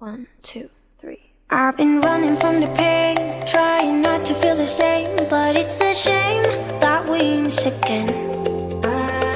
[0.00, 1.18] One, two, three.
[1.50, 3.16] I've been running from the pain,
[3.48, 6.44] trying not to feel the same, but it's a shame
[6.78, 8.06] that we miss again.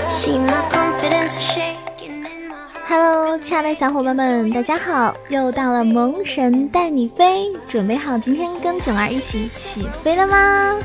[0.08, 2.86] See my confidence shaking in my heart.
[2.86, 5.16] Hello，亲爱的小伙伴们，大家好！
[5.30, 10.78] 又到了萌神带你飞，准备好今天跟囧儿一起起飞了吗？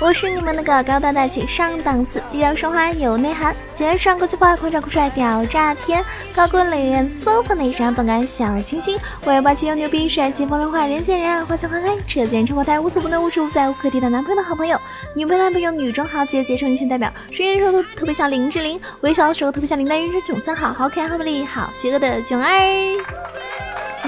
[0.00, 6.02] 我是你们那个高端大气上档次、低调奢华有内涵、肩上国际化、狂拽酷帅屌炸天、
[6.34, 8.96] 高贵冷艳 SOP 内伤本感小清新、
[9.26, 14.80] 我有霸气又牛逼、帅气风流话、人见人爱、花见花开、车见车爆胎、无所不能、无处不在、无可替代男朋友的好朋友、
[15.14, 22.48] 女朋友男朋友、女中豪杰、杰出女性代表、声音的时候特别像林志玲，微笑的时候特别像林黛玉，是囧三好，好可爱、好美丽、好邪恶的囧儿。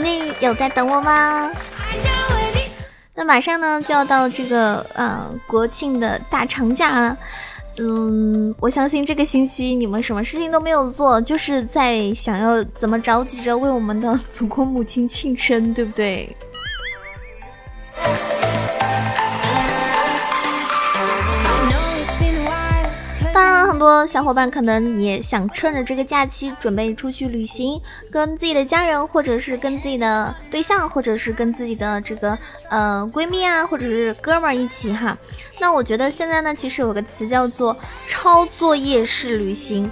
[0.02, 1.51] 你有在等我吗？
[3.15, 7.16] 那马上呢就要到这个呃国庆的大长假了，
[7.79, 16.35] 嗯，我相信这个星期你们什么事情都没有做，就是在想要怎么着急着为我们的祖国母亲庆生，对不对？
[23.83, 27.80] 多小伙伴可能也想趁着这个假期准备出去旅行，
[28.13, 32.38] 跟自己的家人，或者是跟自己的对象，或者是跟自己的这个
[32.71, 35.19] 呃闺蜜啊，或者是哥们儿一起哈。
[35.59, 39.91] 那我觉得现在呢，其实有个词叫做抄作业式旅行。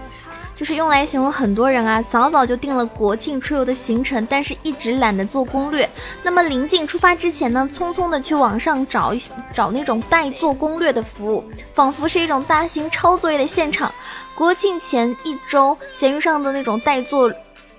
[0.61, 5.89] 就是用来形容很多人啊，早早就定了国庆出游的行程，但是一直懒得做攻略。
[6.23, 9.23] 那么临近出发之前呢，匆匆的去网上找一
[9.55, 13.91] 找那种代做攻略的服务，仿佛是一种大型抄作业的现场。
[14.35, 17.33] 国庆前一周，闲鱼上的那种代做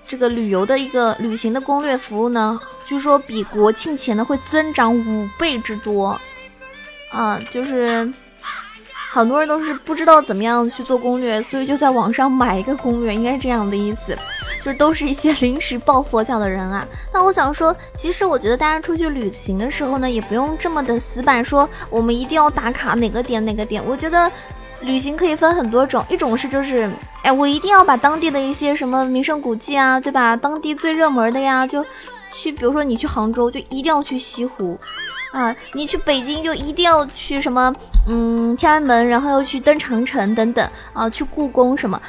[0.08, 6.20] 这个旅游的一个旅行的攻略服务呢，据说比国庆前呢会增长五倍之多。
[7.12, 8.12] 啊，就是
[9.14, 14.16] 很多人都是不知道怎么样去做攻略，所以就在网上买一个攻略，应该是这样的意思。
[14.64, 16.86] 就是都是一些临时抱佛脚的人啊。
[17.12, 23.84] 那我想说，其实我觉得大家出去旅行的时候呢，也不用这么的死板，说我们一定要打卡哪个点哪个点。
[23.84, 24.32] 我觉得
[24.80, 26.90] 旅行可以分很多种，一种是就是，
[27.22, 30.34] 哎，我一定要把当地的一些什么名胜古迹啊，对吧？
[30.34, 31.84] 当地最热门的呀，就
[32.30, 34.78] 去，比如说你去杭州，就一定要去西湖。
[35.32, 37.74] 啊，你去北京就一定要去什么，
[38.06, 42.00] 嗯，天安门，然后又去登长城等等啊，去故宫什么，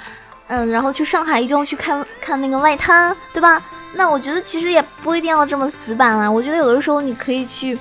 [0.47, 3.61] 嗯，然后去上海一定要去看看那个外滩，对吧？
[3.95, 7.77] 那我觉得其实也不一定要这么死板啊，我觉得有的时候你可以去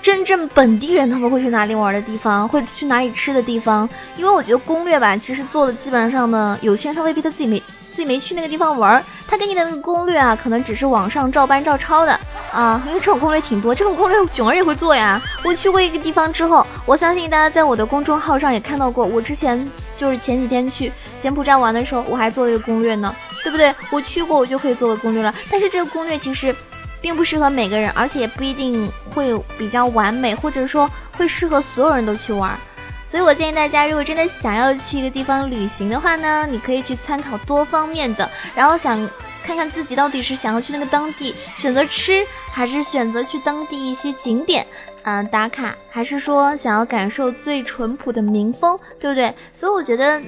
[0.00, 7.58] 真正本地人他们会去哪里玩的地方，会去哪里吃的地方，因为我觉得攻略吧，其实做的基本上呢，有些人他未必他自己没
[7.92, 12.18] 自己没去那个地方玩，他给你的那个攻略啊，可能只是网上照搬照抄的
[12.52, 15.20] 啊，因为这种攻略挺多，这种攻略囧儿也会做呀。
[15.42, 23.74] 我去过一个地方之后，我相信大家在我的公众号上也看到过，我之前就是前几天去柬埔寨玩的时候，我还做了一个攻略呢，对不对？
[23.90, 25.34] 我去过，我就可以做个攻略了。
[25.50, 26.54] 但是这个攻略其实
[27.00, 32.58] 并不适合每个人，而且也不一定会比较完美，或者说会适合所有人都去玩。
[33.02, 38.96] 所以我建议大家，如果真的想要去一个地方旅行的话呢，你可以去参考多方面的，然后想
[39.44, 44.66] 看看自己到底是想要去那个当地选择吃，还是选择去当地一些景点，
[45.04, 49.34] 嗯、打卡，还是说想要感受最淳朴的民风，对不对？
[49.54, 50.20] 所以我觉得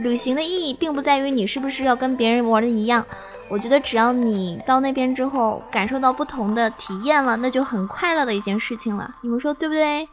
[0.00, 3.06] 旅行的意义并不在于你是不是要跟别人玩的一样，
[3.48, 9.14] 我觉得只要你到那边之后感受到不同的体验了，那就很快乐的一件事情了。
[9.22, 10.08] 你们说对不对？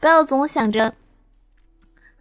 [0.00, 0.92] 不要总想着。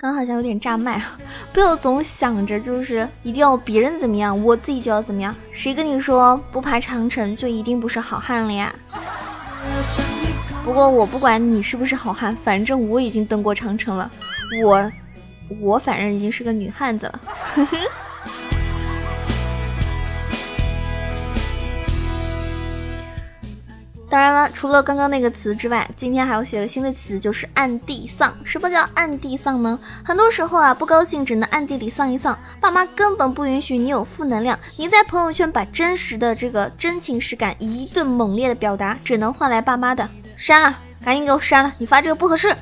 [0.04, 1.18] 刚好像有点炸麦啊！
[1.54, 5.34] 不要总想着就是一定要别人怎么样，我自己就要怎么样。
[5.54, 8.76] 谁跟你说不爬长城就一定不是好汉了呀？
[10.66, 14.12] 不过我不管你是不是好汉，反正我已经登过长城了，
[14.62, 14.92] 我
[15.62, 17.22] 我反正已经是个女汉子了。
[24.14, 28.32] 当然了，除了刚刚那个词之外，今天还要学个新的词，就是暗地丧。
[28.44, 29.80] 什么叫暗地丧呢？
[30.06, 34.60] 很多时候啊，不高兴只能暗地里丧一丧，爸妈根本不允许你有负能量。
[34.78, 40.08] 你在朋友圈把真实的这个真情实感一顿猛烈的表达，只能换来爸妈的
[40.38, 42.56] 删了，赶紧给我删了，你发这个不合适。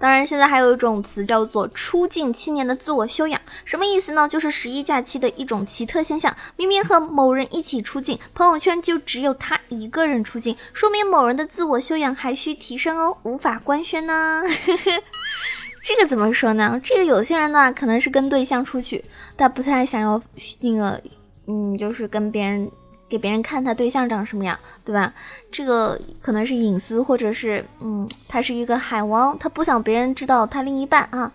[0.00, 4.26] 当然，现在还有一种词叫做“出境青年的自我修养”，什么意思呢？
[4.26, 6.34] 就是十一假期的一种奇特现象。
[6.56, 14.42] 明明和某人一起出境，朋友圈就只有他一个人出境，说明某人的自我修养还需提升哦，无法官宣呢。
[15.84, 16.80] 这个怎么说呢？
[16.82, 19.04] 这个有些人呢，可能是跟对象出去，
[19.36, 20.22] 但不太想要
[20.60, 20.98] 那个，
[21.46, 22.70] 嗯，就是跟别人
[23.10, 25.12] 给别人看他对象长什么样，对吧？
[25.50, 31.32] 这个可能是隐私，或者是嗯，他是一个海王，他不想别人知道他另一半啊。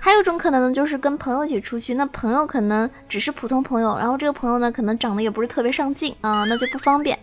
[0.00, 7.16] 还有一种可能呢，就是跟朋友一起出去，那朋友可能只是普通朋友，然后这个朋友呢，可能长得也不是特别上镜啊，那就不方便。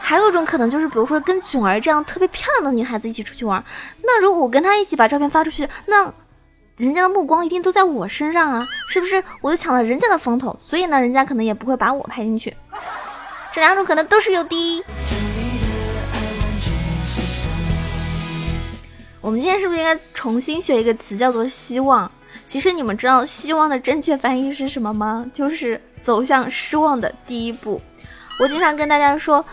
[0.00, 3.64] 还有一种可能就是，比如说跟囧儿这样特别漂亮的女孩子一起出去玩，
[4.02, 6.12] 那如果我跟她一起把照片发出去，那
[6.76, 9.22] 人家的目光一定都在我身上啊，是不是？
[9.40, 12.54] 我就抢了人家的风头，所以呢，人家可能也不会把我拍进去。
[13.52, 14.84] 这两种可能都是有的。
[19.20, 22.10] 我们今天是不是应该重新学一个词，叫做希望？
[22.46, 25.24] 其实你们知道希望的正确翻译是什么吗？
[25.34, 27.80] 就是走向失望的第一步。
[28.40, 29.44] 我经常跟大家说，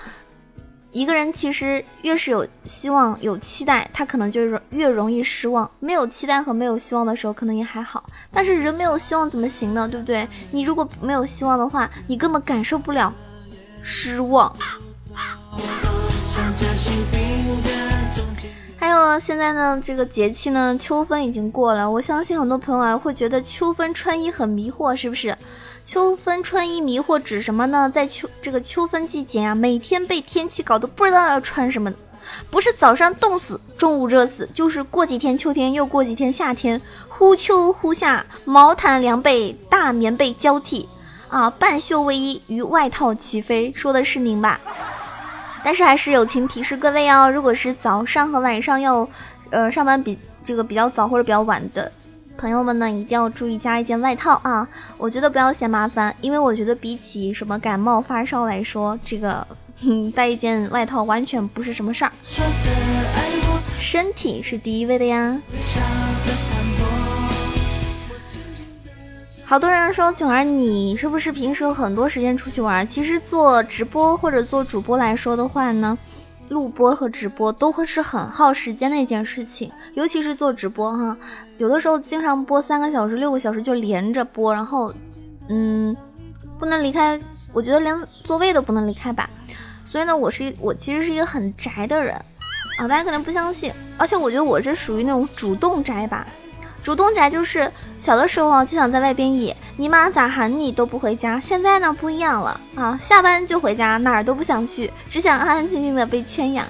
[0.92, 5.69] 一个人其实越是有希望、有期待，他可能就是越容易失望。
[5.80, 8.04] 没有期待和没有希望的时候，可能也还好。
[8.31, 9.88] 但是人没有希望怎么行呢？
[9.88, 10.28] 对不对？
[10.51, 13.13] 你如果没有希望的话，你根本感受不了
[13.91, 14.56] 失望。
[18.77, 21.89] 还有现在呢，这个节气呢，秋分已经过了。
[21.89, 25.36] 我相信很多朋友啊会觉得秋分穿衣很迷惑，是不是？
[25.86, 27.89] 秋分穿衣迷惑指什么呢？
[27.91, 31.91] 在秋这个秋分季节啊，每天被天气搞得不知道要穿什么，
[32.51, 40.88] 不是早上冻死，中午热死，就是过几天秋天又过几天夏天，忽秋忽夏，毛毯凉被大棉被交替
[41.30, 44.60] 啊，半袖卫衣与外套齐飞，说的是您吧？
[45.64, 49.08] 但是还是友情提示各位哦，如果是早上和晚上要，
[49.50, 51.92] 呃，上班比这个比较早或者比较晚的
[52.38, 54.68] 朋友们呢，一定要注意加一件外套啊！
[54.98, 59.46] 我觉得不要嫌麻烦，因为我觉得比起什么感冒发烧来说，这个
[60.16, 62.12] 带一件外套完全不是什么事儿，
[63.80, 65.38] 身体是第一位的呀。
[69.50, 72.88] 好多人说囧儿，你是不是平时有很多时间出去玩？
[72.88, 75.98] 其实做直播或者做主播来说的话呢，
[76.50, 81.18] 录播和直播都会是很耗时间的一件事情，尤其是做直播哈，
[81.57, 84.94] 有的时候经常播三个小时、六个小时就连着播，然后
[85.48, 85.98] 嗯，
[86.60, 87.19] 不能离开，
[87.51, 89.28] 我觉得连座位都不能离开吧。
[89.92, 92.13] 所以呢，我是一我其实是一个很宅的人
[92.78, 96.28] 啊，大家可能不相信，而且我觉得我是属于那种主动宅吧。
[96.81, 101.40] 主动宅就是小的时候啊，就想在外边野，你妈咋喊你都不回家。
[101.40, 106.66] 现在呢不一样了啊，下班就回家，哪儿都不想去，只想安安静静的被圈养。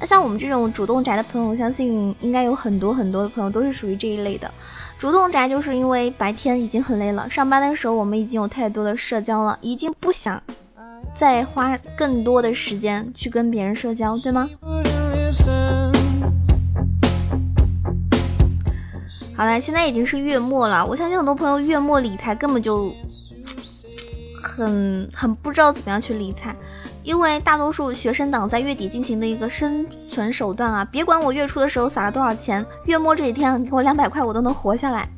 [0.00, 4.50] 那像我们这种主动宅的朋友，我相信应该有很多很多的朋友都是属于这一类的。
[4.98, 10.42] 主动宅就是因为白天已经很累了，上班的时候我们已经有太多的社交了，已经不想
[11.14, 14.48] 再花更多的时间去跟别人社交，对吗？
[19.38, 22.92] 好了，现在已经是月末了，我相信很多朋友月末理财根本就
[24.42, 26.52] 很很不知道怎么样去理财，
[27.04, 35.08] 因为大多数学生党在月底进行的一个生存手段啊，别管我月初的时候撒了多少钱，月末这几天给我两百块，我都能活下来。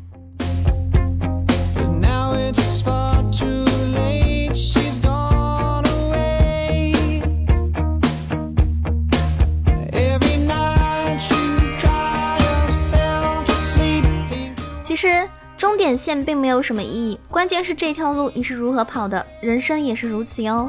[16.24, 19.24] 并没有什么意义，关键是这条路你是如何跑的。
[19.40, 20.68] 人生也是如此哟。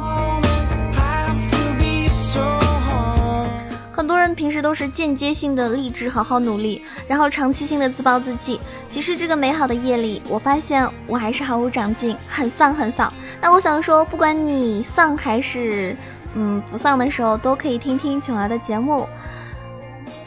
[3.92, 8.60] 很多人平时都是间接性的励志好好努力，然后长期性的自暴自弃。
[8.90, 13.14] 其实这个美好的夜里，我发现我还是毫无长进，很丧很丧。
[13.40, 15.96] 那我想说，不管你丧还是
[16.36, 19.08] 嗯不丧的时候，都可以听听囧儿的节目。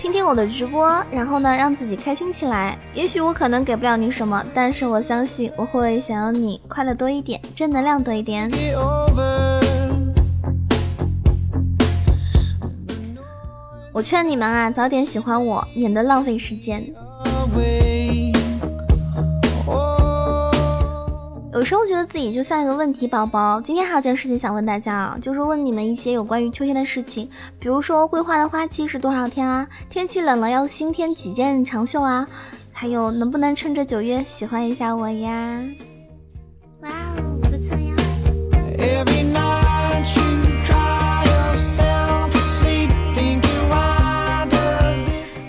[0.05, 2.77] 听听我的直播，然后呢，让自己开心起来。
[2.93, 8.51] 也许我可能给不了你什么，但是我相信我会想要你快乐多一点，正能量多一点。
[13.95, 16.85] 我劝你们啊，早点喜欢我，免得浪费时间。
[21.55, 23.61] 有时候觉得自己就像一个问题宝宝。
[23.61, 27.31] 今天还有件事情想问大家啊，就是问你们一些有关于秋天的事情，
[27.61, 29.65] 比如说桂花的花期是多少天啊？
[29.89, 32.27] 天气冷了要新添几件长袖啊？
[32.73, 35.63] 还有能不能趁着九月喜欢一下我呀？
[36.81, 37.95] 哇哦，不错呀！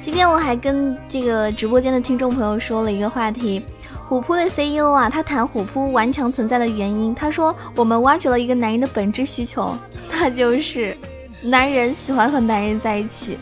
[0.03, 3.65] 今天我还跟这个直播间的听众朋友说了一个话题。
[4.07, 7.13] 虎扑的 CEO 啊，他谈虎扑顽强存在的原因。
[7.15, 9.75] 他说，我们挖掘了一个男人的本质需求，
[10.11, 10.95] 那就是
[11.41, 13.35] 男人喜欢和男人在一起。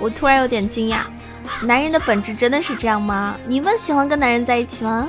[0.00, 1.02] 我突然有点惊讶，
[1.62, 3.36] 男人的本质真的是这样吗？
[3.46, 5.08] 你们喜欢跟男人在一起吗？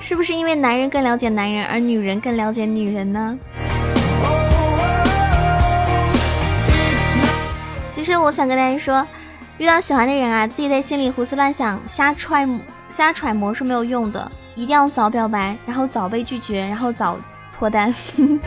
[0.00, 3.38] 是不是因为男人更了解男人，而女人更了解女人呢？
[7.94, 9.06] 其实我想跟大家说。
[9.60, 12.48] 遇到喜欢的人啊，自己在心里胡思乱想、瞎揣
[12.88, 17.18] 瞎揣摩是没有用的，一定要早表白，然后早被拒绝，然后早
[17.58, 17.94] 脱单。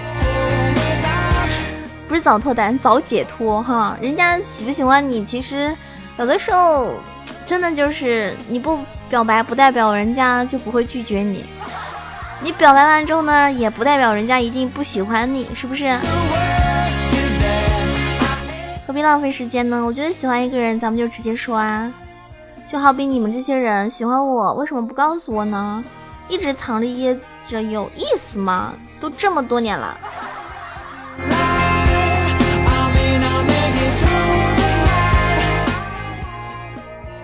[2.10, 3.96] 不是早脱单，早解脱哈。
[4.02, 5.72] 人家喜不喜欢你，其实
[6.18, 6.96] 有的时候
[7.46, 11.46] 真的就是你不表白，不代表人家就不会拒绝你。
[12.42, 15.96] 你表白完之后呢，也不代表人家一定不喜欢你，是不是？
[18.94, 19.84] 何必浪费时间呢？
[19.84, 21.92] 我觉得喜欢一个人，咱们就直接说啊。
[22.70, 25.84] 就好比你们这些人喜欢我，为什么不告诉我呢？
[26.30, 27.20] 一直藏着掖
[27.50, 28.76] 着，有意思吗？
[29.02, 29.98] 都这么多年了。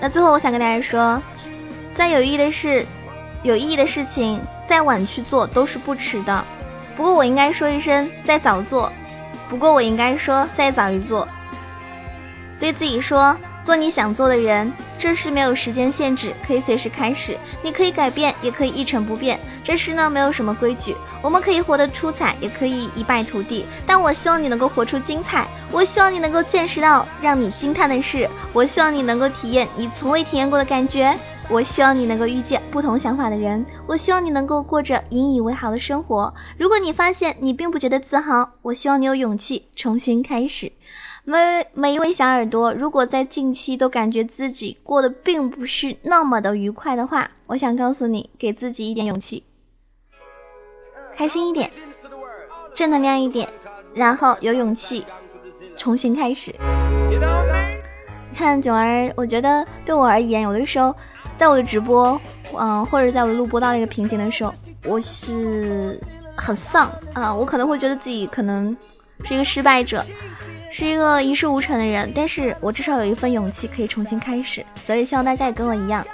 [0.01, 1.21] 那最后，我想跟大家说，
[1.93, 2.83] 再有意义的事，
[3.43, 4.41] 有意义的事情。
[4.67, 6.43] 再晚去做都是不迟的，
[6.97, 8.91] 不过我应该说一声再早做，
[9.47, 11.27] 不过我应该说再早一做。
[12.59, 19.39] 对自己说，做你想做的人，这事没有时间限制，可以随时开始，你可以改变，也可以一成不变。
[19.63, 23.65] 这事呢，没有什么规矩，我们可以活得出彩，也可以一败涂地。
[23.85, 31.15] 但我希望你能够活出精彩，我希望你能够见识到让你惊叹的事，我希望你能够体验你从未体验过的感觉。
[31.51, 36.31] 我希望你能够遇见不同想法的人，我希望你能够过着引以为豪的生活。
[36.57, 40.71] 如果你发现你并不觉得自豪，我希望你有勇气重新开始。
[41.23, 49.43] 每每一位小耳朵，如果在近期都感觉自己过得并不是那么的愉快的话，我想告诉你，给自己一点勇气，
[51.15, 51.69] 开心一点，
[52.73, 53.47] 正能量一点，
[53.93, 55.05] 然后有勇气
[55.77, 56.53] 重新开始。
[58.31, 60.95] 你看囧儿，我觉得对我而言，有的时候。
[61.37, 62.19] 在我的直播，
[62.53, 65.97] 嗯，或者在我录播到了一个瓶颈的时候，我是
[66.35, 68.75] 很丧啊，我可能会觉得自己可能
[69.23, 70.03] 是一个失败者，
[70.71, 76.05] 是一个一事无成的人，但是我至少有一份勇气可以重新开始，所以希望大家也跟我一样。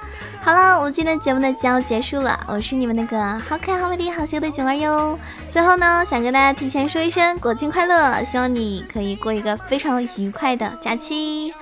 [0.42, 5.18] 好了，我今天节目呢就要结束了，我是你们那个好可爱、好美丽、好羞的景儿哟。
[5.52, 11.54] 最后呢，想跟大家提前说一声国庆快乐，希望你可以过一个非常愉快的假期。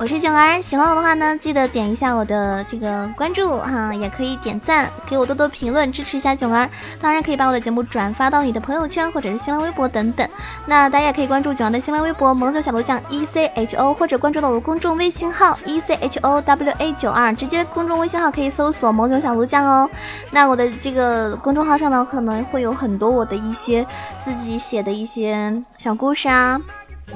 [0.00, 6.70] 我是囧儿，喜欢我的话呢，记得点一下我的这个关注哈，也可以点赞，给我多多评论，支持一下囧儿。
[7.00, 10.26] 当然可以把我的节目转发到你的朋友圈或者是新浪微博等等。
[10.66, 19.90] 那大家也可以关注囧儿的新浪微博“萌囧小楼酱 E C H O”，或者关注到我的公众微信号 “E C H O W A 九二”，直接公众微信号可以搜索“萌囧小楼酱”哦。
[20.30, 23.84] 那我的这个公众号上呢，可能会有很多我的一些
[24.24, 26.60] 自己写的一些小故事啊。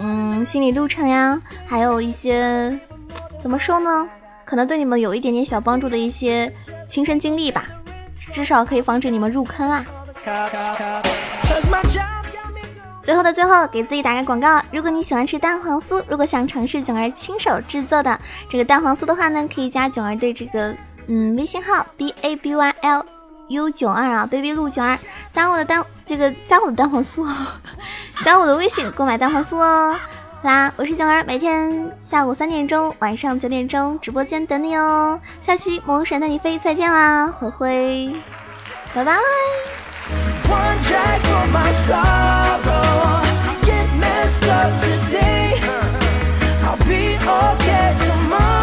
[0.00, 2.78] 嗯，心理路程呀，还有一些
[3.40, 4.08] 怎么说呢？
[4.44, 6.52] 可能对你们有一点点小帮助的一些
[6.88, 7.64] 亲身经历吧，
[8.32, 9.84] 至少可以防止你们入坑啊。
[13.02, 20.74] 最后的最后，给自己打个广告：如果你喜欢吃蛋黄酥，如果想尝试囧儿亲手制作的这个蛋黄酥的话呢，可以加囧儿的这个
[21.06, 23.06] 嗯微信号 b a b y l
[23.48, 24.98] u 九二啊，baby 鹿九二，
[25.32, 27.26] 加我的蛋这个加我的蛋黄酥。
[28.24, 29.98] 加我的微信购买蛋黄酥哦！
[30.42, 35.20] 啦，我是静儿，每天下午三点钟、晚上九点钟直播间等你哦。
[35.40, 38.12] 下期《萌神带你飞》再见啦，灰灰，
[38.92, 39.18] 拜拜。
[43.62, 45.60] Get messed up today.
[46.64, 48.61] I'll be okay tomorrow.